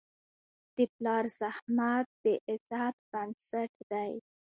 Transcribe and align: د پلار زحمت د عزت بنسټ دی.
د 0.75 0.77
پلار 0.95 1.25
زحمت 1.39 2.07
د 2.23 2.25
عزت 2.49 2.95
بنسټ 3.11 3.71
دی. 3.91 4.13